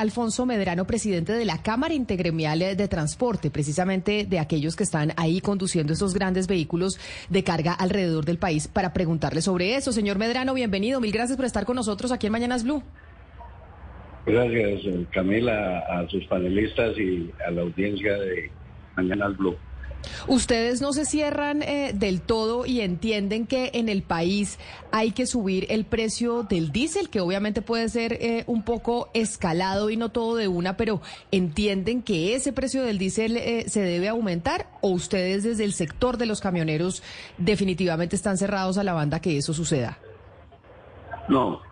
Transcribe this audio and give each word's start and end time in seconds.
Alfonso 0.00 0.46
Medrano, 0.46 0.86
presidente 0.86 1.34
de 1.34 1.44
la 1.44 1.62
Cámara 1.62 1.92
Intergremial 1.92 2.58
de 2.58 2.88
Transporte, 2.88 3.50
precisamente 3.50 4.24
de 4.24 4.38
aquellos 4.38 4.74
que 4.74 4.82
están 4.82 5.12
ahí 5.18 5.42
conduciendo 5.42 5.92
esos 5.92 6.14
grandes 6.14 6.46
vehículos 6.46 6.98
de 7.28 7.44
carga 7.44 7.74
alrededor 7.74 8.24
del 8.24 8.38
país, 8.38 8.66
para 8.66 8.94
preguntarle 8.94 9.42
sobre 9.42 9.76
eso. 9.76 9.92
Señor 9.92 10.16
Medrano, 10.16 10.54
bienvenido. 10.54 11.02
Mil 11.02 11.12
gracias 11.12 11.36
por 11.36 11.44
estar 11.44 11.66
con 11.66 11.76
nosotros 11.76 12.12
aquí 12.12 12.28
en 12.28 12.32
Mañanas 12.32 12.64
Blue. 12.64 12.82
Gracias, 14.24 14.80
Camila, 15.10 15.80
a 15.80 16.08
sus 16.08 16.24
panelistas 16.28 16.96
y 16.96 17.30
a 17.46 17.50
la 17.50 17.60
audiencia 17.60 18.14
de 18.14 18.50
Mañanas 18.96 19.36
Blue. 19.36 19.56
Ustedes 20.26 20.80
no 20.80 20.92
se 20.92 21.04
cierran 21.04 21.62
eh, 21.62 21.92
del 21.94 22.20
todo 22.20 22.66
y 22.66 22.80
entienden 22.80 23.46
que 23.46 23.70
en 23.74 23.88
el 23.88 24.02
país 24.02 24.58
hay 24.92 25.12
que 25.12 25.26
subir 25.26 25.66
el 25.70 25.84
precio 25.84 26.42
del 26.42 26.72
diésel, 26.72 27.10
que 27.10 27.20
obviamente 27.20 27.62
puede 27.62 27.88
ser 27.88 28.14
eh, 28.14 28.44
un 28.46 28.64
poco 28.64 29.08
escalado 29.14 29.90
y 29.90 29.96
no 29.96 30.10
todo 30.10 30.36
de 30.36 30.48
una, 30.48 30.76
pero 30.76 31.00
entienden 31.30 32.02
que 32.02 32.34
ese 32.34 32.52
precio 32.52 32.82
del 32.82 32.98
diésel 32.98 33.36
eh, 33.36 33.64
se 33.68 33.80
debe 33.80 34.08
aumentar 34.08 34.66
o 34.80 34.90
ustedes 34.90 35.42
desde 35.42 35.64
el 35.64 35.72
sector 35.72 36.16
de 36.16 36.26
los 36.26 36.40
camioneros 36.40 37.02
definitivamente 37.38 38.16
están 38.16 38.36
cerrados 38.36 38.78
a 38.78 38.84
la 38.84 38.92
banda 38.92 39.20
que 39.20 39.36
eso 39.36 39.52
suceda. 39.52 39.98
No, 41.28 41.62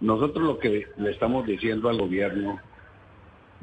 nosotros 0.00 0.44
lo 0.44 0.58
que 0.58 0.86
le 0.96 1.10
estamos 1.10 1.46
diciendo 1.46 1.88
al 1.88 1.98
gobierno 1.98 2.58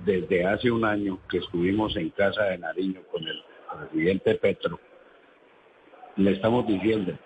desde 0.06 0.46
hace 0.46 0.72
un 0.72 0.86
año 0.86 1.20
que 1.30 1.40
estuvimos 1.40 1.96
en 1.98 2.10
casa 2.12 2.44
de 2.44 2.58
Nariño 2.58 3.02
con 3.12 3.28
el 3.28 3.42
presidente 3.78 4.36
Petro, 4.36 4.80
le 6.16 6.32
estamos 6.32 6.68
diciendo, 6.68 7.18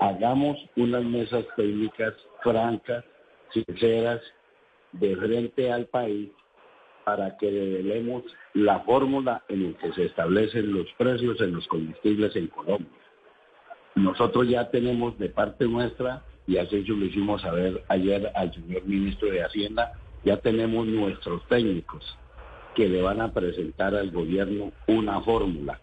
hagamos 0.00 0.58
unas 0.76 1.04
mesas 1.04 1.44
técnicas 1.56 2.14
francas, 2.42 3.04
sinceras, 3.52 4.20
de 4.92 5.14
frente 5.16 5.70
al 5.70 5.86
país, 5.86 6.30
para 7.04 7.36
que 7.36 7.50
revelemos 7.50 8.24
la 8.54 8.80
fórmula 8.80 9.44
en 9.48 9.72
la 9.72 9.78
que 9.78 9.92
se 9.92 10.06
establecen 10.06 10.72
los 10.72 10.86
precios 10.98 11.40
en 11.40 11.54
los 11.54 11.66
combustibles 11.68 12.34
en 12.36 12.48
Colombia. 12.48 12.88
Nosotros 13.94 14.48
ya 14.48 14.70
tenemos 14.70 15.18
de 15.18 15.28
parte 15.28 15.66
nuestra, 15.66 16.22
y 16.46 16.56
así 16.56 16.82
lo 16.82 17.04
hicimos 17.04 17.42
saber 17.42 17.84
ayer 17.88 18.30
al 18.34 18.52
señor 18.54 18.84
ministro 18.84 19.30
de 19.30 19.44
Hacienda, 19.44 19.92
ya 20.24 20.38
tenemos 20.38 20.86
nuestros 20.86 21.46
técnicos 21.48 22.16
que 22.74 22.88
le 22.88 23.02
van 23.02 23.20
a 23.20 23.32
presentar 23.32 23.94
al 23.94 24.10
gobierno 24.10 24.72
una 24.86 25.20
fórmula 25.20 25.80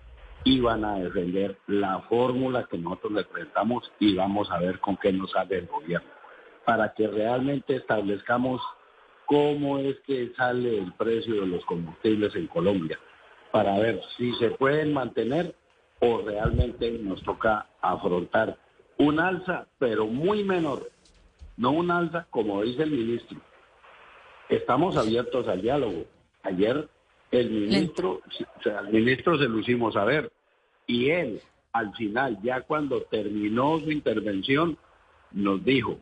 y 0.48 0.62
van 0.62 0.86
a 0.86 0.96
defender 0.96 1.58
la 1.68 2.00
fórmula 2.04 2.70
que 2.72 2.78
nosotros 2.78 3.12
le 3.12 3.26
presentamos 3.26 3.92
y 4.00 4.16
vamos 4.16 4.50
a 4.50 4.60
ver 4.60 4.80
con 4.80 4.96
qué 4.96 5.12
nos 5.12 5.32
sale 5.32 5.58
el 5.58 5.68
gobierno, 5.68 6.08
para 6.64 6.94
que 6.94 7.06
realmente 7.06 7.76
establezcamos 7.76 8.62
cómo 9.26 9.78
es 9.80 10.00
que 10.06 10.32
sale 10.38 10.78
el 10.78 10.94
precio 10.94 11.42
de 11.42 11.48
los 11.48 11.66
combustibles 11.66 12.34
en 12.36 12.48
Colombia, 12.48 12.98
para 13.52 13.78
ver 13.78 14.02
si 14.16 14.34
se 14.36 14.52
pueden 14.52 14.94
mantener 14.94 15.54
o 16.00 16.22
realmente 16.22 16.92
nos 16.92 17.22
toca 17.24 17.68
afrontar 17.82 18.58
un 19.00 19.20
alza, 19.20 19.68
pero 19.80 20.08
muy 20.08 20.46
menor, 20.46 20.90
no 21.58 21.72
un 21.72 21.92
alza 21.92 22.26
como 22.30 22.62
dice 22.62 22.84
el 22.84 22.92
ministro. 22.92 23.38
Estamos 24.48 24.96
abiertos 24.96 25.46
al 25.50 25.62
diálogo. 25.62 26.06
Ayer 26.44 26.88
el 27.32 27.50
ministro, 27.50 28.22
o 28.22 28.62
sea, 28.64 28.80
al 28.80 28.92
ministro 28.92 29.38
se 29.38 29.48
lo 29.48 29.60
hicimos 29.60 29.94
saber. 29.94 30.32
Y 30.86 31.10
él, 31.10 31.42
al 31.74 31.94
final, 31.96 32.40
ya 32.42 32.62
cuando 32.62 33.02
terminó 33.04 33.80
su 33.80 33.92
intervención, 33.92 34.78
nos 35.32 35.64
dijo, 35.64 36.00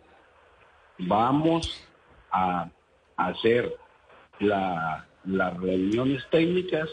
vamos 0.99 1.83
a 2.31 2.69
hacer 3.17 3.75
las 4.39 5.05
reuniones 5.59 6.23
técnicas 6.29 6.89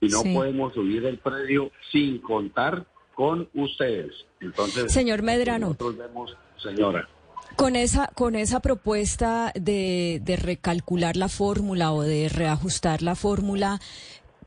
y 0.00 0.08
no 0.08 0.22
podemos 0.22 0.74
subir 0.74 1.04
el 1.06 1.18
precio 1.18 1.70
sin 1.90 2.18
contar 2.18 2.86
con 3.14 3.48
ustedes. 3.54 4.26
Entonces, 4.40 4.92
señor 4.92 5.22
Medrano, 5.22 5.68
nosotros 5.68 5.96
vemos, 5.96 6.36
señora. 6.56 7.08
Con 7.56 7.76
esa, 7.76 8.08
con 8.14 8.34
esa 8.34 8.60
propuesta 8.60 9.52
de, 9.54 10.20
de 10.22 10.36
recalcular 10.36 11.16
la 11.16 11.28
fórmula 11.28 11.92
o 11.92 12.02
de 12.02 12.28
reajustar 12.28 13.02
la 13.02 13.14
fórmula, 13.14 13.80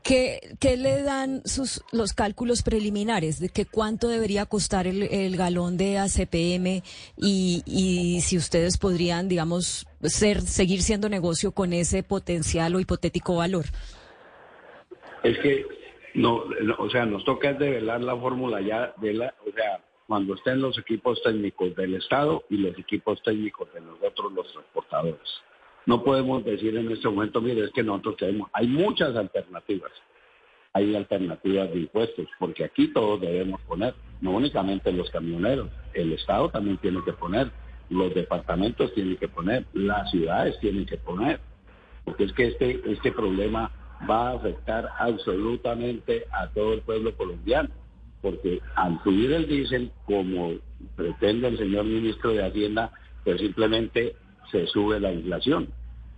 ¿Qué, 0.06 0.38
¿Qué, 0.60 0.76
le 0.76 1.02
dan 1.02 1.42
sus, 1.44 1.82
los 1.90 2.12
cálculos 2.12 2.62
preliminares 2.62 3.40
de 3.40 3.48
que 3.48 3.66
cuánto 3.66 4.06
debería 4.06 4.46
costar 4.46 4.86
el, 4.86 5.02
el 5.02 5.36
galón 5.36 5.76
de 5.76 5.98
ACPM 5.98 6.82
y, 7.16 7.62
y, 7.66 8.20
si 8.20 8.36
ustedes 8.36 8.78
podrían, 8.78 9.28
digamos, 9.28 9.88
ser, 10.02 10.42
seguir 10.42 10.82
siendo 10.82 11.08
negocio 11.08 11.50
con 11.50 11.72
ese 11.72 12.04
potencial 12.04 12.76
o 12.76 12.80
hipotético 12.80 13.34
valor? 13.34 13.64
Es 15.24 15.36
que, 15.38 15.66
no, 16.14 16.44
o 16.78 16.88
sea, 16.88 17.04
nos 17.04 17.24
toca 17.24 17.52
develar 17.54 18.00
la 18.00 18.16
fórmula 18.16 18.60
ya 18.60 18.94
de 18.98 19.12
la, 19.12 19.34
o 19.44 19.52
sea, 19.52 19.80
cuando 20.06 20.34
estén 20.34 20.60
los 20.60 20.78
equipos 20.78 21.20
técnicos 21.22 21.74
del 21.74 21.94
Estado 21.94 22.44
y 22.48 22.58
los 22.58 22.78
equipos 22.78 23.22
técnicos 23.22 23.72
de 23.74 23.80
nosotros, 23.80 24.32
los 24.32 24.52
transportadores. 24.52 25.42
No 25.84 26.02
podemos 26.02 26.44
decir 26.44 26.76
en 26.76 26.90
este 26.90 27.08
momento, 27.08 27.40
mire, 27.40 27.64
es 27.64 27.70
que 27.70 27.82
nosotros 27.82 28.16
tenemos, 28.16 28.50
hay 28.52 28.66
muchas 28.66 29.16
alternativas. 29.16 29.92
Hay 30.72 30.94
alternativas 30.94 31.70
de 31.70 31.80
impuestos, 31.80 32.26
porque 32.38 32.64
aquí 32.64 32.88
todos 32.88 33.20
debemos 33.20 33.60
poner, 33.62 33.94
no 34.20 34.32
únicamente 34.32 34.92
los 34.92 35.10
camioneros, 35.10 35.70
el 35.94 36.12
Estado 36.12 36.50
también 36.50 36.76
tiene 36.78 37.02
que 37.02 37.14
poner, 37.14 37.50
los 37.88 38.12
departamentos 38.14 38.92
tienen 38.92 39.16
que 39.16 39.28
poner, 39.28 39.64
las 39.72 40.10
ciudades 40.10 40.58
tienen 40.60 40.84
que 40.84 40.98
poner, 40.98 41.40
porque 42.04 42.24
es 42.24 42.32
que 42.34 42.48
este, 42.48 42.82
este 42.92 43.10
problema 43.12 43.70
va 44.08 44.30
a 44.30 44.34
afectar 44.34 44.90
absolutamente 44.98 46.26
a 46.30 46.48
todo 46.48 46.74
el 46.74 46.82
pueblo 46.82 47.16
colombiano, 47.16 47.70
porque 48.26 48.60
al 48.74 49.00
subir 49.04 49.30
el 49.30 49.46
diésel, 49.46 49.92
como 50.04 50.54
pretende 50.96 51.46
el 51.46 51.58
señor 51.58 51.84
ministro 51.84 52.32
de 52.32 52.44
Hacienda, 52.44 52.90
pues 53.22 53.40
simplemente 53.40 54.16
se 54.50 54.66
sube 54.66 54.98
la 54.98 55.12
inflación. 55.12 55.68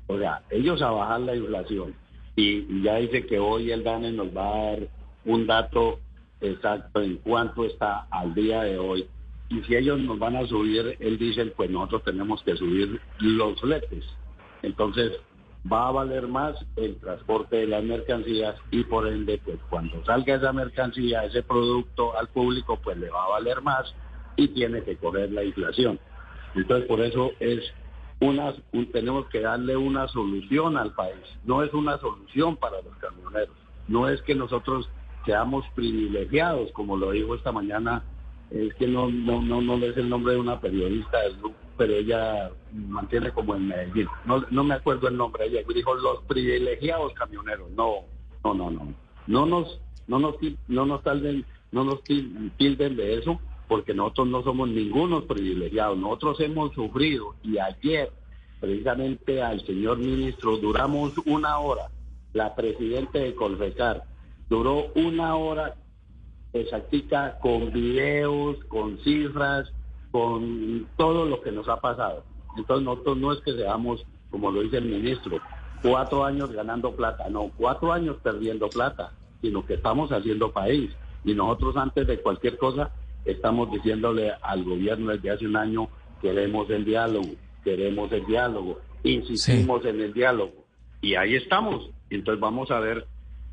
O 0.06 0.18
sea, 0.18 0.42
ellos 0.48 0.80
a 0.80 0.90
bajar 0.90 1.20
la 1.20 1.36
inflación 1.36 1.94
y 2.34 2.82
ya 2.82 2.96
dice 2.96 3.26
que 3.26 3.38
hoy 3.38 3.72
el 3.72 3.84
DANE 3.84 4.12
nos 4.12 4.34
va 4.34 4.48
a 4.48 4.64
dar 4.70 4.88
un 5.26 5.46
dato 5.46 6.00
exacto 6.40 7.02
en 7.02 7.18
cuánto 7.18 7.66
está 7.66 8.06
al 8.10 8.34
día 8.34 8.62
de 8.62 8.78
hoy. 8.78 9.06
Y 9.50 9.60
si 9.64 9.76
ellos 9.76 10.00
nos 10.00 10.18
van 10.18 10.36
a 10.36 10.46
subir 10.46 10.96
el 11.00 11.18
diésel, 11.18 11.52
pues 11.54 11.68
nosotros 11.68 12.04
tenemos 12.04 12.42
que 12.42 12.56
subir 12.56 12.98
los 13.18 13.60
fletes. 13.60 14.02
Entonces, 14.62 15.12
va 15.70 15.88
a 15.88 15.92
valer 15.92 16.28
más 16.28 16.56
el 16.76 16.96
transporte 16.98 17.56
de 17.56 17.66
las 17.66 17.82
mercancías 17.82 18.56
y 18.70 18.84
por 18.84 19.06
ende, 19.08 19.40
pues 19.44 19.58
cuando 19.68 20.04
salga 20.04 20.36
esa 20.36 20.52
mercancía, 20.52 21.24
ese 21.24 21.42
producto 21.42 22.16
al 22.16 22.28
público, 22.28 22.78
pues 22.82 22.96
le 22.96 23.10
va 23.10 23.24
a 23.24 23.28
valer 23.28 23.60
más 23.62 23.92
y 24.36 24.48
tiene 24.48 24.82
que 24.82 24.96
correr 24.96 25.32
la 25.32 25.44
inflación. 25.44 25.98
Entonces, 26.54 26.86
por 26.86 27.00
eso 27.00 27.32
es 27.40 27.60
una, 28.20 28.54
tenemos 28.92 29.26
que 29.28 29.40
darle 29.40 29.76
una 29.76 30.08
solución 30.08 30.76
al 30.76 30.92
país. 30.94 31.24
No 31.44 31.62
es 31.62 31.72
una 31.72 31.98
solución 31.98 32.56
para 32.56 32.80
los 32.82 32.96
camioneros. 32.96 33.56
No 33.86 34.08
es 34.08 34.20
que 34.22 34.34
nosotros 34.34 34.88
seamos 35.24 35.64
privilegiados, 35.74 36.70
como 36.72 36.96
lo 36.96 37.10
dijo 37.10 37.34
esta 37.34 37.52
mañana, 37.52 38.02
es 38.50 38.72
que 38.74 38.86
no, 38.86 39.08
no, 39.10 39.42
no, 39.42 39.60
no 39.60 39.76
es 39.76 39.96
el 39.96 40.08
nombre 40.08 40.34
de 40.34 40.40
una 40.40 40.60
periodista 40.60 41.18
pero 41.78 41.94
ella 41.94 42.50
mantiene 42.72 43.30
como 43.30 43.54
en 43.54 43.68
Medellín. 43.68 44.08
No, 44.26 44.44
no 44.50 44.64
me 44.64 44.74
acuerdo 44.74 45.08
el 45.08 45.16
nombre. 45.16 45.46
Ella 45.46 45.60
dijo 45.74 45.94
los 45.94 46.22
privilegiados 46.24 47.14
camioneros. 47.14 47.70
No, 47.70 48.04
no, 48.44 48.52
no, 48.52 48.70
no. 48.70 48.94
No 49.26 49.46
nos, 49.46 49.80
no 50.06 50.18
nos, 50.18 50.34
no 50.68 51.84
nos 51.84 52.02
tilden 52.02 52.96
de 52.96 53.14
eso 53.14 53.40
porque 53.68 53.94
nosotros 53.94 54.28
no 54.28 54.42
somos 54.42 54.68
ningunos 54.68 55.24
privilegiados, 55.24 55.98
nosotros 55.98 56.40
hemos 56.40 56.72
sufrido 56.72 57.34
y 57.42 57.58
ayer 57.58 58.10
precisamente 58.58 59.42
al 59.42 59.64
señor 59.66 59.98
ministro 59.98 60.56
duramos 60.56 61.12
una 61.26 61.58
hora, 61.58 61.90
la 62.32 62.56
presidenta 62.56 63.18
de 63.18 63.34
Colfecar 63.34 64.04
duró 64.48 64.86
una 64.94 65.36
hora 65.36 65.76
exactica 66.54 67.38
con 67.40 67.72
videos, 67.72 68.56
con 68.64 68.98
cifras, 69.04 69.70
con 70.10 70.86
todo 70.96 71.26
lo 71.26 71.40
que 71.40 71.52
nos 71.52 71.68
ha 71.68 71.80
pasado. 71.80 72.24
Entonces 72.56 72.84
nosotros 72.84 73.16
no 73.18 73.32
es 73.32 73.40
que 73.40 73.52
seamos, 73.52 74.04
como 74.30 74.50
lo 74.50 74.62
dice 74.62 74.78
el 74.78 74.86
ministro, 74.86 75.38
cuatro 75.82 76.24
años 76.24 76.50
ganando 76.52 76.94
plata, 76.94 77.28
no, 77.28 77.50
cuatro 77.56 77.92
años 77.92 78.16
perdiendo 78.22 78.68
plata, 78.68 79.12
sino 79.40 79.64
que 79.64 79.74
estamos 79.74 80.10
haciendo 80.10 80.52
país. 80.52 80.90
Y 81.24 81.34
nosotros 81.34 81.76
antes 81.76 82.06
de 82.06 82.20
cualquier 82.20 82.56
cosa 82.56 82.90
estamos 83.24 83.70
diciéndole 83.70 84.32
al 84.42 84.64
gobierno 84.64 85.12
desde 85.12 85.30
hace 85.30 85.46
un 85.46 85.56
año, 85.56 85.88
queremos 86.20 86.68
el 86.70 86.84
diálogo, 86.84 87.28
queremos 87.62 88.10
el 88.12 88.24
diálogo, 88.26 88.78
insistimos 89.02 89.84
en 89.84 90.00
el 90.00 90.12
diálogo. 90.12 90.64
Y 91.00 91.14
ahí 91.14 91.34
estamos. 91.36 91.90
Entonces 92.10 92.40
vamos 92.40 92.70
a 92.70 92.80
ver, 92.80 93.06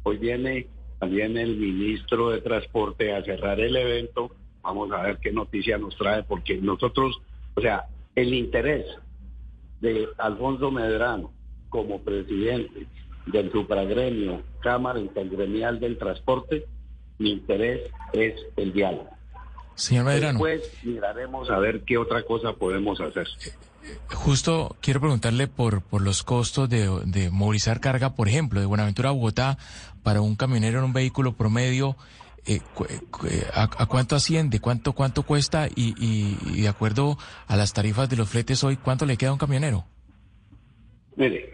hoy 0.04 0.18
viene 0.18 0.68
también 1.00 1.38
el 1.38 1.58
ministro 1.58 2.30
de 2.30 2.42
Transporte 2.42 3.14
a 3.14 3.24
cerrar 3.24 3.60
el 3.60 3.76
evento, 3.76 4.32
vamos 4.66 4.92
a 4.92 5.02
ver 5.02 5.20
qué 5.20 5.32
noticia 5.32 5.78
nos 5.78 5.96
trae, 5.96 6.24
porque 6.24 6.58
nosotros, 6.58 7.22
o 7.54 7.62
sea, 7.62 7.86
el 8.16 8.34
interés 8.34 8.86
de 9.80 10.08
Alfonso 10.18 10.72
Medrano 10.72 11.32
como 11.70 12.02
presidente 12.02 12.88
del 13.28 13.52
supragremio, 13.52 14.42
Cámara 14.62 15.00
Intergremial 15.00 15.80
del 15.80 15.98
Transporte, 15.98 16.66
mi 17.20 17.32
interés 17.32 17.92
es 18.14 18.34
el 18.58 18.74
diálogo. 18.74 19.10
Señor 19.76 20.06
Medrano. 20.06 20.44
Después 20.44 20.72
miraremos 20.84 21.50
a 21.50 21.60
ver 21.60 21.82
qué 21.84 21.98
otra 21.98 22.24
cosa 22.24 22.54
podemos 22.54 23.00
hacer. 23.02 23.28
Justo 24.12 24.76
quiero 24.82 25.00
preguntarle 25.00 25.48
por, 25.48 25.82
por 25.82 26.02
los 26.02 26.24
costos 26.24 26.70
de, 26.70 26.90
de 27.06 27.30
movilizar 27.30 27.80
carga, 27.80 28.16
por 28.16 28.28
ejemplo, 28.28 28.60
de 28.60 28.66
Buenaventura 28.66 29.10
a 29.10 29.12
Bogotá 29.12 29.58
para 30.02 30.22
un 30.22 30.36
camionero 30.36 30.80
en 30.80 30.86
un 30.86 30.94
vehículo 30.94 31.34
promedio. 31.34 31.96
Eh, 32.48 32.62
a, 33.54 33.86
cuánto 33.88 34.16
asciende? 34.16 34.60
¿Cuánto, 34.60 34.94
cuánto 34.94 35.24
cuesta? 35.24 35.68
Y, 35.68 35.96
y, 35.98 36.62
de 36.62 36.68
acuerdo 36.68 37.18
a 37.48 37.56
las 37.56 37.74
tarifas 37.74 38.10
de 38.10 38.18
los 38.18 38.30
fletes 38.30 38.64
hoy, 38.64 38.78
¿cuánto 38.78 39.06
le 39.06 39.18
queda 39.18 39.32
a 39.32 39.34
un 39.34 39.40
camionero? 39.40 39.86
Mire, 41.16 41.52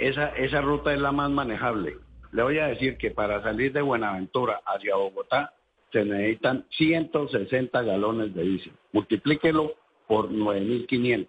esa, 0.00 0.28
esa 0.36 0.60
ruta 0.60 0.92
es 0.92 1.00
la 1.00 1.12
más 1.12 1.30
manejable. 1.30 1.96
Le 2.32 2.42
voy 2.42 2.58
a 2.58 2.66
decir 2.66 2.96
que 2.96 3.10
para 3.10 3.42
salir 3.42 3.72
de 3.72 3.82
Buenaventura 3.82 4.60
hacia 4.66 4.96
Bogotá 4.96 5.54
se 5.92 6.04
necesitan 6.04 6.66
160 6.76 7.82
galones 7.82 8.34
de 8.34 8.42
diésel. 8.42 8.72
Multiplíquelo 8.92 9.74
por 10.06 10.30
9.500. 10.30 11.28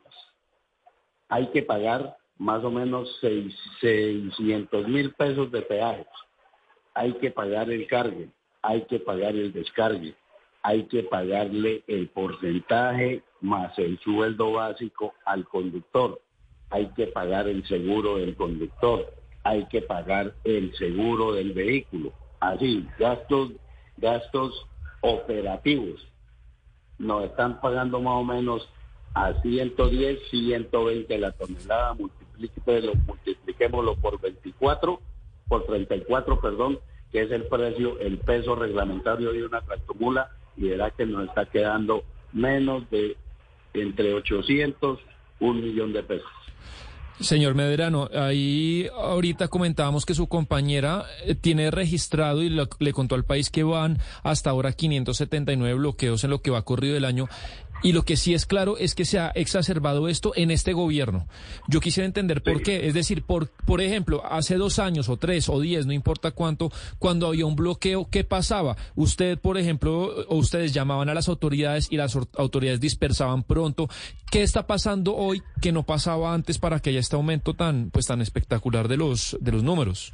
Hay 1.29 1.47
que 1.51 1.63
pagar 1.63 2.17
más 2.37 2.63
o 2.63 2.71
menos 2.71 3.09
600 3.21 4.87
mil 4.87 5.13
pesos 5.13 5.51
de 5.51 5.61
peajes. 5.61 6.07
Hay 6.95 7.13
que 7.13 7.31
pagar 7.31 7.71
el 7.71 7.87
cargue, 7.87 8.29
hay 8.61 8.83
que 8.83 8.99
pagar 8.99 9.35
el 9.35 9.51
descargue, 9.51 10.15
hay 10.61 10.83
que 10.85 11.03
pagarle 11.03 11.83
el 11.87 12.07
porcentaje 12.09 13.23
más 13.41 13.77
el 13.77 13.99
sueldo 13.99 14.53
básico 14.53 15.13
al 15.25 15.45
conductor, 15.47 16.21
hay 16.69 16.87
que 16.95 17.07
pagar 17.07 17.47
el 17.47 17.65
seguro 17.67 18.17
del 18.17 18.35
conductor, 18.35 19.11
hay 19.43 19.65
que 19.65 19.81
pagar 19.81 20.33
el 20.43 20.73
seguro 20.75 21.33
del 21.33 21.53
vehículo. 21.53 22.13
Así, 22.39 22.87
gastos, 22.97 23.51
gastos 23.97 24.67
operativos. 25.01 26.07
Nos 26.97 27.25
están 27.25 27.59
pagando 27.59 27.99
más 27.99 28.15
o 28.15 28.23
menos 28.23 28.67
a 29.13 29.33
110, 29.41 30.29
120 30.29 31.17
la 31.17 31.31
tonelada, 31.31 31.93
multipliquémoslo 31.93 33.95
por 33.95 34.19
24, 34.19 34.99
por 35.53 35.67
34, 35.67 36.41
perdón, 36.41 36.79
que 37.11 37.21
es 37.21 37.31
el 37.31 37.43
precio, 37.43 37.99
el 37.99 38.17
peso 38.17 38.55
reglamentario 38.55 39.31
de 39.31 39.45
una 39.45 39.61
tractomula, 39.61 40.31
y 40.57 40.69
verá 40.69 40.89
que 40.89 41.05
nos 41.05 41.27
está 41.27 41.45
quedando 41.45 42.03
menos 42.31 42.89
de 42.89 43.15
entre 43.75 44.15
800, 44.15 44.97
un 45.41 45.61
millón 45.61 45.93
de 45.93 46.01
pesos. 46.01 46.31
Señor 47.19 47.53
Medrano, 47.53 48.09
ahí 48.15 48.87
ahorita 48.97 49.47
comentábamos 49.47 50.07
que 50.07 50.15
su 50.15 50.27
compañera 50.27 51.05
eh, 51.23 51.35
tiene 51.35 51.69
registrado 51.69 52.41
y 52.41 52.49
le 52.49 52.93
contó 52.93 53.13
al 53.13 53.23
país 53.23 53.51
que 53.51 53.63
van 53.63 53.99
hasta 54.23 54.49
ahora 54.49 54.73
579 54.73 55.77
bloqueos 55.77 56.23
en 56.23 56.31
lo 56.31 56.41
que 56.41 56.49
va 56.49 56.63
corrido 56.63 56.97
el 56.97 57.05
año. 57.05 57.27
Y 57.83 57.91
lo 57.91 58.03
que 58.03 58.15
sí 58.15 58.33
es 58.33 58.45
claro 58.45 58.77
es 58.77 58.95
que 58.95 59.03
se 59.03 59.19
ha 59.19 59.27
exacerbado 59.35 60.07
esto 60.07 60.31
en 60.35 60.51
este 60.51 60.71
gobierno. 60.71 61.27
Yo 61.67 61.81
quisiera 61.81 62.05
entender 62.05 62.41
por 62.41 62.63
qué. 62.63 62.87
Es 62.87 62.93
decir, 62.93 63.23
por, 63.23 63.49
por 63.65 63.81
ejemplo, 63.81 64.23
hace 64.25 64.55
dos 64.55 64.79
años 64.79 65.09
o 65.09 65.17
tres 65.17 65.49
o 65.49 65.59
diez, 65.59 65.85
no 65.85 65.91
importa 65.91 66.31
cuánto, 66.31 66.71
cuando 66.97 67.27
había 67.27 67.45
un 67.45 67.57
bloqueo, 67.57 68.07
¿qué 68.09 68.23
pasaba? 68.23 68.77
Usted, 68.95 69.37
por 69.37 69.57
ejemplo, 69.57 70.25
o 70.29 70.37
ustedes 70.37 70.73
llamaban 70.73 71.09
a 71.09 71.13
las 71.13 71.27
autoridades 71.27 71.91
y 71.91 71.97
las 71.97 72.17
autoridades 72.37 72.79
dispersaban 72.79 73.43
pronto. 73.43 73.89
¿Qué 74.31 74.43
está 74.43 74.65
pasando 74.65 75.13
hoy 75.15 75.43
que 75.61 75.73
no 75.73 75.83
pasaba 75.83 76.33
antes 76.33 76.59
para 76.59 76.79
que 76.79 76.91
haya 76.91 77.01
este 77.01 77.17
aumento 77.17 77.53
tan, 77.53 77.89
pues, 77.91 78.07
tan 78.07 78.21
espectacular 78.21 78.87
de 78.87 78.95
los, 78.95 79.37
de 79.41 79.51
los 79.51 79.61
números? 79.61 80.13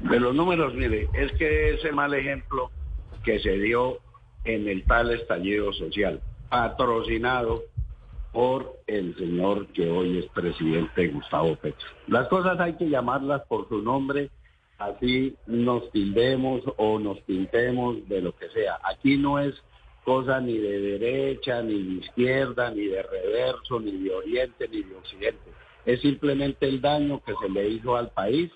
De 0.00 0.18
los 0.18 0.34
números, 0.34 0.74
mire, 0.74 1.08
es 1.14 1.30
que 1.38 1.74
ese 1.74 1.92
mal 1.92 2.12
ejemplo 2.12 2.72
que 3.24 3.38
se 3.38 3.52
dio 3.52 3.98
en 4.44 4.68
el 4.68 4.84
tal 4.84 5.14
estallido 5.14 5.72
social 5.72 6.20
patrocinado 6.48 7.62
por 8.32 8.76
el 8.86 9.16
señor 9.16 9.66
que 9.68 9.88
hoy 9.90 10.18
es 10.18 10.26
presidente 10.26 11.08
Gustavo 11.08 11.56
Petro. 11.56 11.88
Las 12.06 12.28
cosas 12.28 12.60
hay 12.60 12.74
que 12.74 12.88
llamarlas 12.88 13.42
por 13.46 13.68
su 13.68 13.80
nombre, 13.80 14.30
así 14.78 15.34
nos 15.46 15.90
tildemos 15.90 16.62
o 16.76 16.98
nos 16.98 17.18
pintemos 17.20 18.06
de 18.08 18.20
lo 18.20 18.36
que 18.36 18.48
sea. 18.50 18.78
Aquí 18.84 19.16
no 19.16 19.38
es 19.38 19.54
cosa 20.04 20.40
ni 20.40 20.56
de 20.58 20.80
derecha, 20.80 21.62
ni 21.62 21.82
de 21.82 22.06
izquierda, 22.06 22.70
ni 22.70 22.86
de 22.86 23.02
reverso, 23.02 23.80
ni 23.80 23.92
de 23.92 24.14
oriente, 24.14 24.68
ni 24.68 24.82
de 24.82 24.94
occidente. 24.94 25.50
Es 25.84 26.00
simplemente 26.00 26.68
el 26.68 26.80
daño 26.80 27.22
que 27.24 27.32
se 27.40 27.48
le 27.48 27.68
hizo 27.70 27.96
al 27.96 28.10
país 28.10 28.52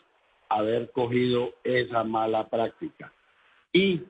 haber 0.49 0.91
cogido 0.91 1.55
esa 1.65 2.05
mala 2.05 2.49
práctica. 2.49 3.13
Y 3.73 4.03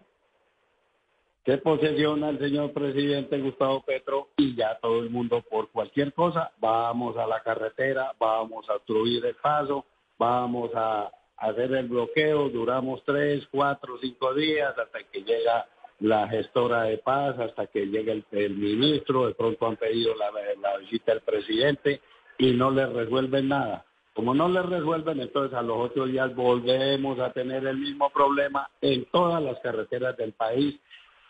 se 1.45 1.59
posesiona 1.59 2.29
el 2.31 2.39
señor 2.39 2.73
presidente 2.73 3.41
Gustavo 3.41 3.83
Petro 3.83 4.29
y 4.37 4.55
ya 4.55 4.79
todo 4.81 5.01
el 5.01 5.11
mundo 5.11 5.43
por 5.49 5.71
cualquier 5.71 6.13
cosa, 6.13 6.53
vamos 6.61 7.17
a 7.17 7.27
la 7.27 7.43
carretera, 7.43 8.15
vamos 8.19 8.69
a 8.69 8.75
obstruir 8.75 9.25
el 9.25 9.37
paso, 9.37 9.87
vamos 10.19 10.71
a 10.75 11.11
hacer 11.39 11.73
el 11.73 11.89
bloqueo, 11.89 12.51
duramos 12.51 13.03
tres, 13.05 13.47
cuatro, 13.51 13.99
cinco 14.01 14.35
días 14.35 14.77
hasta 14.79 15.03
que 15.05 15.23
llega 15.23 15.67
la 16.01 16.29
gestora 16.29 16.85
de 16.85 16.99
paz, 16.99 17.39
hasta 17.39 17.67
que 17.67 17.87
llega 17.87 18.13
el, 18.13 18.57
ministro, 18.57 19.27
de 19.27 19.35
pronto 19.35 19.67
han 19.67 19.77
pedido 19.77 20.15
la, 20.17 20.31
la 20.61 20.79
visita 20.79 21.13
del 21.13 21.23
presidente 21.23 22.01
y 22.39 22.53
no 22.53 22.71
le 22.71 22.87
resuelven 22.87 23.49
nada. 23.49 23.87
Como 24.15 24.35
no 24.35 24.49
le 24.49 24.61
resuelven, 24.63 25.21
entonces 25.21 25.57
a 25.57 25.63
los 25.63 25.91
ocho 25.91 26.05
días 26.05 26.35
volvemos 26.35 27.19
a 27.21 27.33
tener 27.33 27.67
el 27.67 27.79
mismo 27.79 28.11
problema 28.11 28.69
en 28.83 29.07
todas 29.07 29.43
las 29.43 29.59
carreteras 29.61 30.17
del 30.17 30.33
país 30.33 30.79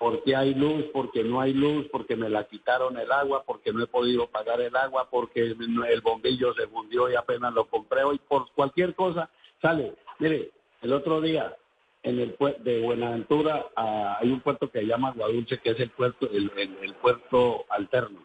porque 0.01 0.35
hay 0.35 0.55
luz, 0.55 0.87
porque 0.95 1.23
no 1.23 1.43
hay 1.43 1.53
luz, 1.53 1.87
porque 1.93 2.17
me 2.17 2.31
la 2.31 2.45
quitaron 2.45 2.99
el 2.99 3.13
agua, 3.13 3.45
porque 3.45 3.71
no 3.71 3.85
he 3.85 3.87
podido 3.87 4.29
pagar 4.29 4.59
el 4.63 4.75
agua, 4.75 5.11
porque 5.11 5.43
el 5.43 6.01
bombillo 6.01 6.55
se 6.55 6.69
fundió 6.69 7.11
y 7.11 7.17
apenas 7.17 7.53
lo 7.53 7.67
compré 7.67 8.03
hoy, 8.03 8.19
por 8.27 8.51
cualquier 8.53 8.95
cosa 8.95 9.29
sale. 9.61 9.95
Mire, 10.19 10.53
el 10.81 10.95
otro 10.95 11.21
día 11.21 11.55
en 12.03 12.19
el 12.19 12.35
de 12.61 12.81
Buenaventura 12.81 13.67
ah, 13.77 14.17
hay 14.19 14.33
un 14.33 14.41
puerto 14.41 14.71
que 14.71 14.81
se 14.81 14.87
llama 14.87 15.09
Aguadulce, 15.09 15.59
que 15.59 15.73
es 15.73 15.81
el 15.81 15.91
puerto, 15.91 16.31
el, 16.33 16.95
puerto 17.03 17.67
alterno. 17.69 18.25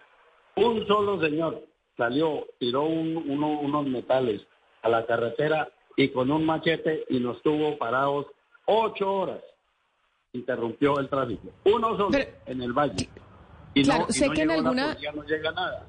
Un 0.56 0.88
solo 0.88 1.20
señor 1.20 1.62
salió, 1.98 2.48
tiró 2.58 2.84
unos 2.84 3.86
metales 3.86 4.42
a 4.82 4.88
la 4.88 5.06
carretera 5.06 5.68
y 5.98 6.08
con 6.08 6.32
un 6.32 6.46
machete 6.46 7.04
y 7.10 7.20
nos 7.20 7.42
tuvo 7.42 7.78
parados 7.78 8.28
ocho 8.66 9.14
horas 9.14 9.42
interrumpió 10.36 11.00
el 11.00 11.10
tráfico. 11.10 11.50
Uno 11.66 11.98
solo 11.98 12.18
en 12.46 12.62
el 12.62 12.74
valle. 12.74 13.10
Y 13.74 13.84
claro, 13.84 14.06
sé 14.10 14.30
que 14.30 14.44
en 14.44 14.52
alguna... 14.52 14.96
no 15.14 15.24
llega 15.24 15.52
nada. 15.52 15.86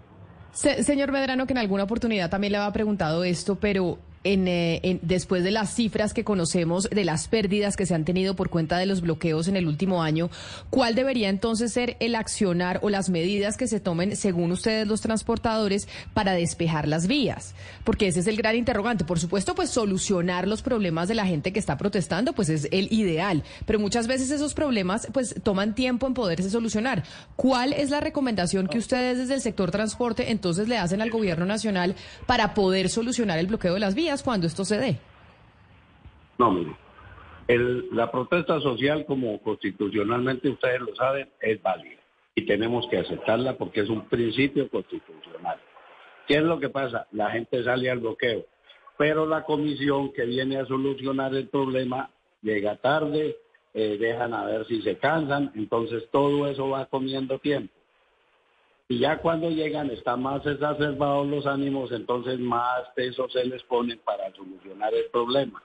señor 0.53 1.13
Medrano, 1.13 1.47
que 1.47 1.53
en 1.53 1.59
alguna 1.59 1.85
oportunidad 1.85 2.31
también 2.31 2.53
le 2.53 2.59
había 2.59 2.73
preguntado 2.73 3.25
esto, 3.25 3.57
pero 3.57 3.99
eh, 4.27 4.81
en, 4.83 5.01
después 5.03 5.45
de 5.45 5.51
las 5.51 5.75
cifras 5.75 6.13
que 6.13 6.25
conocemos 6.25 6.89
de 6.91 7.05
las 7.05 7.29
pérdidas 7.29 7.77
que 7.77 7.87
se 7.87 7.95
han 7.95 8.05
tenido 8.05 8.35
por 8.35 8.51
cuenta 8.51 8.79
de 8.79 8.87
los 8.87 9.01
bloqueos 9.01 9.49
en 9.49 9.57
el 9.57 9.67
último 9.67 10.03
año, 10.03 10.31
¿cuál 10.71 10.95
debería 10.95 11.29
entonces 11.29 11.73
ser 11.73 11.97
el 12.01 12.15
accionar 12.15 12.81
o 12.83 12.91
las 12.91 13.09
medidas 13.09 13.57
que 13.57 13.67
se 13.67 13.81
tomen, 13.81 14.17
según 14.17 14.53
ustedes 14.53 14.87
los 14.87 15.01
transportadores, 15.01 15.89
para 16.15 16.33
despejar 16.33 16.89
las 16.89 17.07
vías? 17.07 17.55
Porque 17.85 18.09
ese 18.09 18.21
es 18.21 18.27
el 18.27 18.37
gran 18.37 18.57
interrogante. 18.57 19.05
Por 19.05 19.21
supuesto, 19.21 19.55
pues 19.55 19.71
solucionar 19.71 20.49
los 20.49 20.63
problemas 20.63 21.09
de 21.09 21.15
la 21.15 21.27
gente 21.27 21.53
que 21.53 21.59
está 21.59 21.77
protestando, 21.77 22.33
pues 22.33 22.49
es 22.49 22.69
el 22.73 22.93
ideal, 22.93 23.45
pero 23.65 23.79
muchas 23.79 24.07
veces 24.07 24.31
esos 24.31 24.55
problemas 24.55 25.09
pues 25.13 25.35
toman 25.43 25.75
tiempo 25.75 26.07
en 26.07 26.15
poderse 26.15 26.51
solucionar. 26.51 27.05
¿Cuál 27.37 27.73
es 27.73 27.91
la 27.91 28.01
recomendación 28.01 28.67
que 28.67 28.79
ustedes 28.79 29.19
desde 29.19 29.35
el 29.35 29.41
sector 29.41 29.71
transporte 29.71 30.31
entonces 30.31 30.69
le 30.69 30.79
hacen 30.79 31.01
al 31.01 31.11
gobierno 31.11 31.47
nacional 31.47 31.95
para 32.27 32.55
poder 32.55 32.89
solucionar 32.89 33.39
el 33.39 33.47
bloqueo 33.47 33.75
de 33.75 33.81
las 33.81 33.95
vías? 33.95 34.16
Cuando 34.23 34.47
esto 34.47 34.65
se 34.65 34.79
dé? 34.79 34.99
No, 36.39 36.51
mire, 36.51 36.77
el, 37.49 37.89
la 37.93 38.11
protesta 38.11 38.61
social, 38.61 39.05
como 39.07 39.41
constitucionalmente 39.41 40.49
ustedes 40.49 40.81
lo 40.81 40.95
saben, 40.95 41.31
es 41.41 41.63
válida 41.63 42.01
y 42.37 42.45
tenemos 42.45 42.87
que 42.89 42.99
aceptarla 42.99 43.57
porque 43.57 43.81
es 43.81 43.89
un 43.89 44.07
principio 44.09 44.69
constitucional. 44.69 45.59
¿Qué 46.29 46.35
es 46.35 46.43
lo 46.43 46.61
que 46.61 46.69
pasa? 46.69 47.07
La 47.13 47.31
gente 47.31 47.65
sale 47.65 47.91
al 47.91 48.01
bloqueo, 48.01 48.45
pero 48.99 49.27
la 49.27 49.43
comisión 49.45 50.13
que 50.13 50.27
viene 50.27 50.59
a 50.59 50.67
solucionar 50.67 51.35
el 51.35 51.49
problema 51.49 52.11
llega 52.43 52.77
tarde, 52.77 53.39
eh, 53.73 53.97
dejan 53.99 54.35
a 54.35 54.45
ver 54.45 54.67
si 54.67 54.83
se 54.83 54.99
cansan, 54.99 55.51
entonces 55.55 56.05
todo 56.13 56.47
eso 56.47 56.69
va 56.69 56.87
comiendo 56.87 57.39
tiempo. 57.39 57.73
Y 58.89 59.01
ya 59.01 59.19
cuando 59.19 59.51
llegan 59.51 59.91
están 59.91 60.23
más 60.23 60.47
exacerbados 60.47 61.27
los 61.27 61.47
ánimos, 61.47 61.91
entonces 61.91 62.39
más 62.39 62.83
peso 62.95 63.29
se 63.29 63.45
les 63.45 63.63
pone 63.65 63.97
para 63.97 64.33
solucionar 64.35 64.95
el 64.95 65.07
problema. 65.11 65.63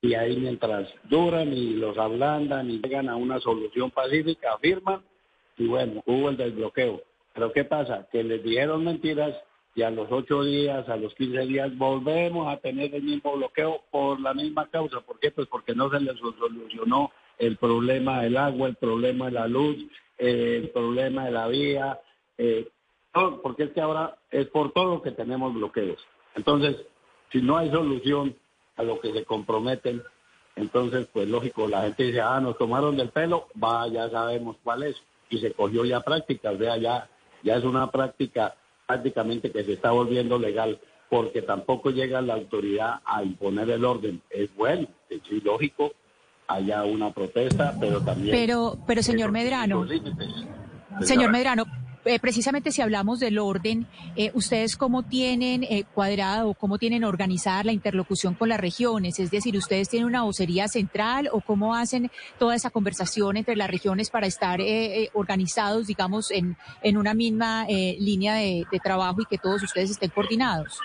Y 0.00 0.14
ahí 0.14 0.36
mientras 0.36 0.88
duran 1.04 1.52
y 1.52 1.74
los 1.74 1.98
ablandan 1.98 2.70
y 2.70 2.80
llegan 2.80 3.08
a 3.08 3.16
una 3.16 3.40
solución 3.40 3.90
pacífica, 3.90 4.52
afirman 4.54 5.02
y 5.58 5.66
bueno, 5.66 6.02
hubo 6.06 6.28
el 6.28 6.36
desbloqueo. 6.36 7.02
Pero 7.34 7.52
¿qué 7.52 7.64
pasa? 7.64 8.06
Que 8.12 8.22
les 8.22 8.42
dijeron 8.42 8.84
mentiras 8.84 9.34
y 9.74 9.82
a 9.82 9.90
los 9.90 10.10
ocho 10.12 10.42
días, 10.42 10.88
a 10.88 10.96
los 10.96 11.14
15 11.14 11.46
días, 11.46 11.76
volvemos 11.78 12.52
a 12.52 12.58
tener 12.58 12.94
el 12.94 13.02
mismo 13.02 13.36
bloqueo 13.36 13.82
por 13.90 14.20
la 14.20 14.34
misma 14.34 14.68
causa. 14.68 15.00
¿Por 15.00 15.18
qué? 15.18 15.30
Pues 15.30 15.48
porque 15.48 15.74
no 15.74 15.90
se 15.90 15.98
les 15.98 16.16
solucionó 16.18 17.10
el 17.38 17.56
problema 17.56 18.22
del 18.22 18.36
agua, 18.36 18.68
el 18.68 18.76
problema 18.76 19.26
de 19.26 19.32
la 19.32 19.48
luz, 19.48 19.76
eh, 20.18 20.60
el 20.62 20.70
problema 20.70 21.24
de 21.24 21.30
la 21.30 21.48
vía, 21.48 21.98
eh, 22.38 22.68
porque 23.42 23.64
es 23.64 23.70
que 23.72 23.80
ahora 23.80 24.16
es 24.30 24.46
por 24.48 24.72
todo 24.72 25.02
que 25.02 25.10
tenemos 25.10 25.52
bloqueos. 25.54 25.98
Entonces, 26.34 26.76
si 27.30 27.42
no 27.42 27.58
hay 27.58 27.70
solución 27.70 28.36
a 28.76 28.82
lo 28.82 29.00
que 29.00 29.12
se 29.12 29.24
comprometen, 29.24 30.02
entonces, 30.56 31.08
pues 31.12 31.28
lógico, 31.28 31.66
la 31.66 31.82
gente 31.82 32.04
dice, 32.04 32.20
ah, 32.20 32.40
nos 32.40 32.58
tomaron 32.58 32.96
del 32.96 33.10
pelo, 33.10 33.48
va, 33.62 33.88
ya 33.88 34.10
sabemos 34.10 34.56
cuál 34.62 34.82
es, 34.82 34.96
y 35.30 35.38
se 35.38 35.52
cogió 35.52 35.84
ya 35.84 36.00
práctica, 36.00 36.50
o 36.50 36.58
sea, 36.58 36.76
ya, 36.76 37.08
ya 37.42 37.56
es 37.56 37.64
una 37.64 37.90
práctica 37.90 38.54
prácticamente 38.86 39.50
que 39.50 39.64
se 39.64 39.72
está 39.72 39.92
volviendo 39.92 40.38
legal 40.38 40.78
porque 41.08 41.42
tampoco 41.42 41.90
llega 41.90 42.22
la 42.22 42.34
autoridad 42.34 43.00
a 43.04 43.22
imponer 43.22 43.68
el 43.70 43.84
orden. 43.84 44.22
Es 44.30 44.54
bueno, 44.54 44.88
es 45.10 45.20
lógico, 45.44 45.92
haya 46.48 46.84
una 46.84 47.12
protesta, 47.12 47.74
pero 47.78 48.00
también... 48.00 48.34
Pero, 48.34 48.78
pero 48.86 49.02
señor 49.02 49.30
Medrano, 49.30 49.86
señor 51.00 51.30
Medrano, 51.30 51.64
eh, 52.04 52.18
precisamente 52.18 52.72
si 52.72 52.82
hablamos 52.82 53.20
del 53.20 53.38
orden, 53.38 53.86
eh, 54.16 54.30
¿ustedes 54.34 54.76
cómo 54.76 55.04
tienen 55.04 55.62
eh, 55.62 55.84
cuadrado 55.94 56.50
o 56.50 56.54
cómo 56.54 56.78
tienen 56.78 57.04
organizada 57.04 57.62
la 57.64 57.72
interlocución 57.72 58.34
con 58.34 58.48
las 58.48 58.60
regiones? 58.60 59.20
Es 59.20 59.30
decir, 59.30 59.56
¿ustedes 59.56 59.88
tienen 59.88 60.08
una 60.08 60.22
vocería 60.22 60.68
central 60.68 61.28
o 61.32 61.40
cómo 61.40 61.74
hacen 61.74 62.10
toda 62.38 62.56
esa 62.56 62.70
conversación 62.70 63.36
entre 63.36 63.56
las 63.56 63.70
regiones 63.70 64.10
para 64.10 64.26
estar 64.26 64.60
organizados, 65.14 65.86
digamos, 65.86 66.30
en, 66.30 66.56
en 66.82 66.96
una 66.96 67.14
misma 67.14 67.66
línea 67.68 68.34
de, 68.34 68.66
trabajo 68.82 69.22
y 69.22 69.26
que 69.26 69.38
todos 69.38 69.62
ustedes 69.62 69.90
estén 69.90 70.10
coordinados? 70.10 70.80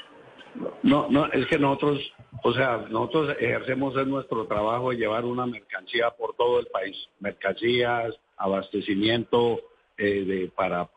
No, 0.84 1.08
no, 1.10 1.26
es 1.28 1.46
que 1.48 1.58
nosotros, 1.58 2.00
o 2.44 2.54
sea, 2.54 2.86
nosotros 2.90 3.36
ejercemos 3.40 3.96
en 3.98 4.10
nuestro 4.10 4.46
trabajo 4.46 4.92
llevar 4.92 5.26
una 5.26 5.46
mercancía 5.46 6.12
por 6.12 6.36
todo 6.36 6.60
el 6.60 6.68
país, 6.68 6.96
mercancías, 7.20 8.14
abastecimiento, 8.38 9.60
eh, 9.98 10.24
de, 10.26 10.52
para, 10.56 10.90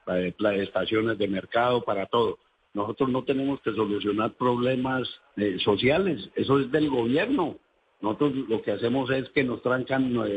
estaciones 0.57 1.19
de 1.19 1.29
mercado, 1.29 1.83
para 1.83 2.07
todo. 2.07 2.39
Nosotros 2.73 3.09
no 3.09 3.25
tenemos 3.25 3.61
que 3.63 3.73
solucionar 3.73 4.33
problemas 4.35 5.09
eh, 5.37 5.59
sociales, 5.65 6.31
eso 6.35 6.61
es 6.61 6.71
del 6.71 6.89
gobierno. 6.89 7.57
Nosotros 8.01 8.33
lo 8.49 8.63
que 8.63 8.73
hacemos 8.73 9.11
es 9.11 9.29
que 9.31 9.45
nos 9.45 9.61
trancan, 9.63 10.13
nos, 10.13 10.29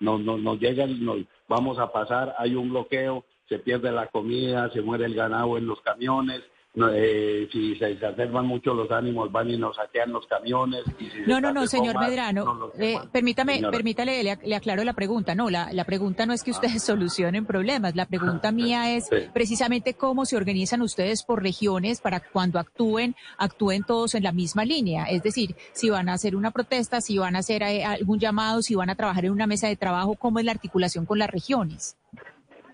nos, 0.00 0.20
nos 0.20 0.60
llegan, 0.60 1.04
nos 1.04 1.18
vamos 1.48 1.78
a 1.78 1.90
pasar, 1.90 2.34
hay 2.38 2.54
un 2.54 2.70
bloqueo, 2.70 3.24
se 3.48 3.58
pierde 3.58 3.90
la 3.90 4.06
comida, 4.06 4.70
se 4.70 4.80
muere 4.80 5.06
el 5.06 5.14
ganado 5.14 5.58
en 5.58 5.66
los 5.66 5.80
camiones, 5.80 6.42
eh, 6.76 7.48
si 7.50 7.74
se 7.76 7.90
exacerban 7.90 8.46
mucho 8.46 8.72
los 8.74 8.90
ánimos, 8.92 9.32
van 9.32 9.50
y 9.50 9.56
nos 9.56 9.74
saquean 9.74 10.12
los 10.12 10.26
camiones. 10.26 10.82
no, 11.26 11.40
no, 11.40 11.52
no, 11.52 11.66
señor 11.66 11.98
Medrano, 11.98 12.70
eh, 12.78 12.96
permítame, 13.10 13.60
permítale, 13.70 14.22
le, 14.22 14.54
aclaro 14.54 14.84
la 14.84 14.92
pregunta. 14.92 15.34
No, 15.34 15.50
la, 15.50 15.72
la 15.72 15.84
pregunta 15.84 16.26
no 16.26 16.32
es 16.32 16.44
que 16.44 16.52
ustedes 16.52 16.82
solucionen 16.84 17.44
problemas, 17.44 17.96
la 17.96 18.06
pregunta 18.06 18.52
mía 18.52 18.94
es 18.94 19.08
precisamente 19.32 19.94
cómo 19.94 20.24
se 20.26 20.36
organizan 20.36 20.80
ustedes 20.82 21.24
por 21.24 21.42
regiones 21.42 22.00
para 22.00 22.20
cuando 22.20 22.60
actúen, 22.60 23.16
actúen 23.36 23.82
todos 23.82 24.14
en 24.14 24.22
la 24.22 24.32
misma 24.32 24.64
línea. 24.64 25.04
Es 25.04 25.24
decir, 25.24 25.56
si 25.72 25.90
van 25.90 26.08
a 26.08 26.14
hacer 26.14 26.36
una 26.36 26.52
protesta, 26.52 27.00
si 27.00 27.18
van 27.18 27.34
a 27.34 27.40
hacer 27.40 27.62
eh, 27.62 27.84
algún 27.84 28.20
llamado, 28.20 28.62
si 28.62 28.76
van 28.76 28.90
a 28.90 28.94
trabajar 28.94 29.24
en 29.24 29.32
una 29.32 29.48
mesa 29.48 29.66
de 29.66 29.76
trabajo, 29.76 30.14
¿cómo 30.14 30.38
es 30.38 30.44
la 30.44 30.52
articulación 30.52 31.04
con 31.04 31.18
las 31.18 31.30
regiones? 31.30 31.96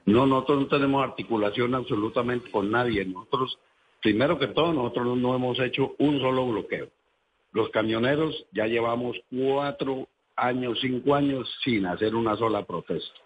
No, 0.04 0.26
nosotros 0.26 0.60
no 0.60 0.66
tenemos 0.68 1.02
articulación 1.02 1.74
absolutamente 1.74 2.50
con 2.50 2.70
nadie. 2.70 3.04
Nosotros 3.04 3.58
Primero 4.02 4.38
que 4.38 4.48
todo, 4.48 4.72
nosotros 4.72 5.16
no 5.16 5.34
hemos 5.34 5.58
hecho 5.58 5.94
un 5.98 6.20
solo 6.20 6.46
bloqueo. 6.46 6.88
Los 7.52 7.70
camioneros 7.70 8.46
ya 8.52 8.66
llevamos 8.66 9.16
cuatro 9.30 10.08
años, 10.36 10.78
cinco 10.80 11.14
años 11.14 11.48
sin 11.64 11.86
hacer 11.86 12.14
una 12.14 12.36
sola 12.36 12.64
protesta, 12.64 13.18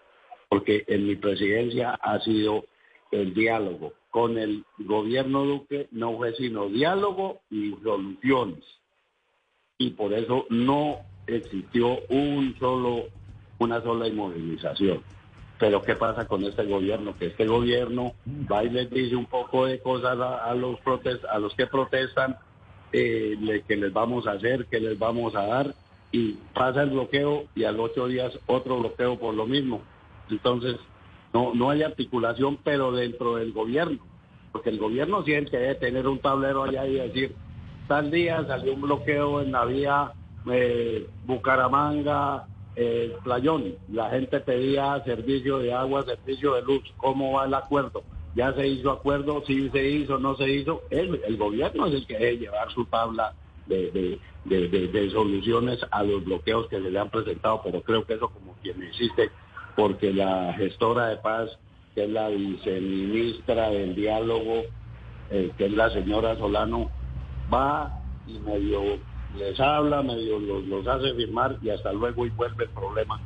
porque 0.49 0.85
en 0.87 1.05
mi 1.05 1.15
presidencia 1.15 1.91
ha 2.01 2.19
sido 2.21 2.65
el 3.11 3.33
diálogo. 3.33 3.93
Con 4.09 4.37
el 4.37 4.65
gobierno 4.77 5.43
Duque 5.45 5.87
no 5.91 6.17
fue 6.17 6.33
sino 6.35 6.69
diálogo 6.69 7.41
y 7.49 7.75
soluciones. 7.83 8.63
Y 9.77 9.91
por 9.91 10.13
eso 10.13 10.45
no 10.49 10.99
existió 11.27 11.99
un 12.09 12.55
solo, 12.59 13.05
una 13.59 13.81
sola 13.81 14.07
inmovilización. 14.07 15.01
Pero 15.61 15.83
¿qué 15.83 15.93
pasa 15.93 16.25
con 16.25 16.43
este 16.43 16.65
gobierno? 16.65 17.15
Que 17.19 17.27
este 17.27 17.45
gobierno 17.45 18.13
va 18.51 18.63
y 18.63 18.71
les 18.71 18.89
dice 18.89 19.15
un 19.15 19.27
poco 19.27 19.67
de 19.67 19.79
cosas 19.79 20.17
a, 20.19 20.55
los, 20.55 20.79
protest, 20.79 21.23
a 21.25 21.37
los 21.37 21.53
que 21.53 21.67
protestan, 21.67 22.35
eh, 22.91 23.63
que 23.67 23.75
les 23.77 23.93
vamos 23.93 24.25
a 24.25 24.31
hacer, 24.31 24.65
que 24.65 24.79
les 24.79 24.97
vamos 24.97 25.35
a 25.35 25.45
dar, 25.45 25.75
y 26.11 26.33
pasa 26.55 26.81
el 26.81 26.89
bloqueo 26.89 27.43
y 27.53 27.65
a 27.65 27.71
los 27.71 27.91
ocho 27.91 28.07
días 28.07 28.33
otro 28.47 28.79
bloqueo 28.79 29.19
por 29.19 29.35
lo 29.35 29.45
mismo. 29.45 29.83
Entonces, 30.31 30.77
no, 31.31 31.53
no 31.53 31.69
hay 31.69 31.83
articulación, 31.83 32.57
pero 32.63 32.91
dentro 32.91 33.35
del 33.35 33.53
gobierno, 33.53 33.99
porque 34.51 34.71
el 34.71 34.79
gobierno 34.79 35.23
que 35.23 35.43
debe 35.43 35.75
tener 35.75 36.07
un 36.07 36.17
tablero 36.17 36.63
allá 36.63 36.87
y 36.87 36.95
decir, 36.95 37.35
tal 37.87 38.09
día 38.09 38.43
salió 38.47 38.73
un 38.73 38.81
bloqueo 38.81 39.43
en 39.43 39.51
la 39.51 39.65
vía 39.65 40.11
eh, 40.51 41.07
Bucaramanga, 41.27 42.47
el 42.75 43.13
playón. 43.23 43.75
La 43.89 44.09
gente 44.09 44.39
pedía 44.39 45.03
servicio 45.03 45.59
de 45.59 45.73
agua, 45.73 46.03
servicio 46.03 46.53
de 46.53 46.61
luz. 46.61 46.83
¿Cómo 46.97 47.33
va 47.33 47.45
el 47.45 47.53
acuerdo? 47.53 48.03
¿Ya 48.35 48.53
se 48.53 48.67
hizo 48.67 48.91
acuerdo? 48.91 49.43
¿Sí 49.45 49.69
se 49.69 49.89
hizo? 49.89 50.17
¿No 50.17 50.35
se 50.35 50.49
hizo? 50.49 50.83
El, 50.89 51.37
gobierno 51.37 51.87
es 51.87 51.95
el 51.95 52.07
que 52.07 52.17
debe 52.17 52.37
llevar 52.37 52.71
su 52.71 52.85
tabla 52.85 53.33
de, 53.67 54.19
soluciones 55.11 55.79
a 55.91 56.03
los 56.03 56.23
bloqueos 56.23 56.67
que 56.67 56.81
se 56.81 56.89
le 56.89 56.99
han 56.99 57.09
presentado, 57.09 57.61
pero 57.63 57.81
creo 57.81 58.05
que 58.05 58.13
eso 58.13 58.29
como 58.29 58.53
quien 58.61 58.81
existe, 58.83 59.29
porque 59.75 60.13
la 60.13 60.53
gestora 60.53 61.07
de 61.07 61.17
paz, 61.17 61.57
que 61.93 62.05
es 62.05 62.09
la 62.09 62.29
viceministra 62.29 63.69
del 63.69 63.95
diálogo, 63.95 64.63
eh, 65.29 65.51
que 65.57 65.65
es 65.65 65.73
la 65.73 65.89
señora 65.89 66.37
Solano, 66.37 66.89
va 67.53 68.01
y 68.27 68.39
medio 68.39 68.99
les 69.37 69.59
habla, 69.59 70.01
medio 70.01 70.39
los, 70.39 70.87
hace 70.87 71.13
firmar 71.15 71.57
y 71.61 71.69
hasta 71.69 71.91
luego 71.93 72.25
y 72.25 72.29
vuelve 72.29 72.65
el 72.65 72.69
problema. 72.71 73.19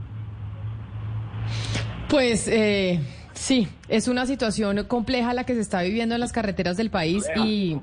Pues 2.09 2.47
eh, 2.47 2.99
sí, 3.33 3.67
es 3.87 4.07
una 4.07 4.25
situación 4.25 4.85
compleja 4.85 5.33
la 5.33 5.45
que 5.45 5.55
se 5.55 5.61
está 5.61 5.81
viviendo 5.81 6.15
en 6.15 6.21
las 6.21 6.31
carreteras 6.31 6.77
del 6.77 6.89
país 6.89 7.25
y... 7.35 7.79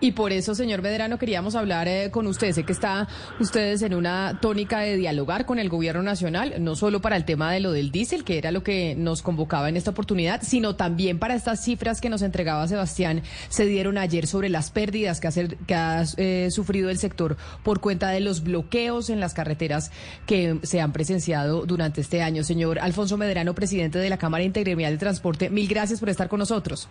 Y 0.00 0.12
por 0.12 0.32
eso, 0.32 0.54
señor 0.54 0.82
Medrano, 0.82 1.18
queríamos 1.18 1.54
hablar 1.54 1.88
eh, 1.88 2.10
con 2.10 2.26
usted. 2.26 2.52
Sé 2.52 2.64
que 2.64 2.72
está 2.72 3.08
ustedes 3.40 3.82
en 3.82 3.94
una 3.94 4.38
tónica 4.40 4.80
de 4.80 4.96
dialogar 4.96 5.46
con 5.46 5.58
el 5.58 5.68
gobierno 5.68 6.02
nacional, 6.02 6.54
no 6.58 6.76
solo 6.76 7.00
para 7.00 7.16
el 7.16 7.24
tema 7.24 7.52
de 7.52 7.60
lo 7.60 7.72
del 7.72 7.90
diésel, 7.90 8.24
que 8.24 8.38
era 8.38 8.52
lo 8.52 8.62
que 8.62 8.94
nos 8.96 9.22
convocaba 9.22 9.68
en 9.68 9.76
esta 9.76 9.92
oportunidad, 9.92 10.42
sino 10.42 10.76
también 10.76 11.18
para 11.18 11.34
estas 11.34 11.64
cifras 11.64 12.00
que 12.00 12.10
nos 12.10 12.22
entregaba 12.22 12.68
Sebastián, 12.68 13.22
se 13.48 13.66
dieron 13.66 13.98
ayer 13.98 14.26
sobre 14.26 14.48
las 14.48 14.70
pérdidas 14.70 15.20
que, 15.20 15.74
ha 15.74 16.04
eh, 16.16 16.48
sufrido 16.50 16.90
el 16.90 16.98
sector 16.98 17.36
por 17.62 17.80
cuenta 17.80 18.10
de 18.10 18.20
los 18.20 18.42
bloqueos 18.42 19.10
en 19.10 19.20
las 19.20 19.34
carreteras 19.34 19.90
que 20.26 20.58
se 20.62 20.80
han 20.80 20.92
presenciado 20.92 21.66
durante 21.66 22.00
este 22.00 22.22
año. 22.22 22.44
Señor 22.44 22.78
Alfonso 22.78 23.16
Medrano, 23.16 23.54
presidente 23.54 23.98
de 23.98 24.10
la 24.10 24.18
Cámara 24.18 24.44
Intergremial 24.44 24.92
de 24.92 24.98
Transporte, 24.98 25.50
mil 25.50 25.68
gracias 25.68 26.00
por 26.00 26.08
estar 26.08 26.28
con 26.28 26.40
nosotros. 26.40 26.88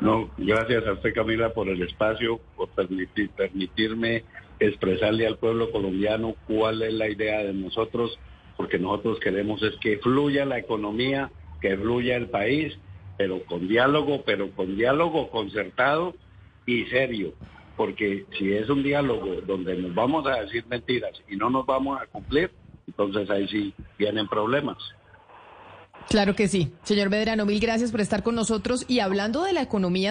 No, 0.00 0.30
gracias 0.38 0.86
a 0.86 0.92
usted 0.92 1.14
Camila 1.14 1.52
por 1.52 1.68
el 1.68 1.82
espacio, 1.82 2.40
por 2.56 2.70
permitir, 2.70 3.30
permitirme 3.30 4.24
expresarle 4.58 5.26
al 5.26 5.36
pueblo 5.36 5.70
colombiano 5.70 6.36
cuál 6.46 6.82
es 6.82 6.94
la 6.94 7.08
idea 7.08 7.44
de 7.44 7.52
nosotros, 7.52 8.18
porque 8.56 8.78
nosotros 8.78 9.20
queremos 9.20 9.62
es 9.62 9.76
que 9.76 9.98
fluya 9.98 10.44
la 10.46 10.58
economía, 10.58 11.30
que 11.60 11.76
fluya 11.76 12.16
el 12.16 12.28
país, 12.28 12.78
pero 13.18 13.44
con 13.44 13.68
diálogo, 13.68 14.22
pero 14.24 14.50
con 14.52 14.76
diálogo 14.76 15.30
concertado 15.30 16.14
y 16.64 16.84
serio, 16.86 17.34
porque 17.76 18.24
si 18.38 18.52
es 18.52 18.70
un 18.70 18.82
diálogo 18.82 19.42
donde 19.46 19.76
nos 19.76 19.94
vamos 19.94 20.26
a 20.26 20.40
decir 20.42 20.64
mentiras 20.66 21.12
y 21.28 21.36
no 21.36 21.50
nos 21.50 21.66
vamos 21.66 22.00
a 22.00 22.06
cumplir, 22.06 22.50
entonces 22.86 23.28
ahí 23.28 23.46
sí 23.48 23.74
vienen 23.98 24.26
problemas. 24.28 24.78
Claro 26.10 26.34
que 26.34 26.48
sí. 26.48 26.72
Señor 26.82 27.08
Medrano, 27.08 27.46
mil 27.46 27.60
gracias 27.60 27.92
por 27.92 28.00
estar 28.00 28.24
con 28.24 28.34
nosotros 28.34 28.84
y 28.88 28.98
hablando 28.98 29.44
de 29.44 29.52
la 29.52 29.62
economía. 29.62 30.08